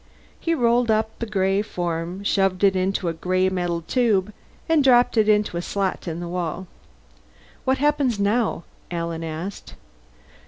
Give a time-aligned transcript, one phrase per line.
[0.39, 4.33] He rolled the form up, shoved it into a gray metal tube,
[4.67, 6.65] and dropped it in a slot in the wall.
[7.65, 9.75] "What happens now?" Alan asked.